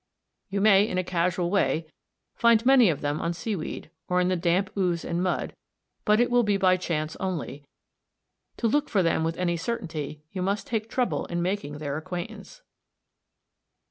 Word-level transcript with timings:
You 0.49 0.61
may 0.61 0.87
in 0.87 0.97
a 0.97 1.03
casual 1.03 1.51
way 1.51 1.85
find 2.33 2.65
many 2.65 2.89
of 2.89 3.01
them 3.01 3.21
on 3.21 3.33
seaweed, 3.33 3.91
or 4.09 4.19
in 4.19 4.29
the 4.29 4.35
damp 4.35 4.75
ooze 4.75 5.05
and 5.05 5.21
mud, 5.21 5.55
but 6.05 6.19
it 6.19 6.31
will 6.31 6.41
be 6.41 6.57
by 6.57 6.75
chance 6.75 7.15
only; 7.17 7.65
to 8.57 8.67
look 8.67 8.89
for 8.89 9.03
them 9.03 9.23
with 9.23 9.37
any 9.37 9.57
certainty 9.57 10.23
you 10.31 10.41
must 10.41 10.65
take 10.65 10.89
trouble 10.89 11.27
in 11.27 11.43
making 11.43 11.77
their 11.77 11.97
acquaintance. 11.97 12.63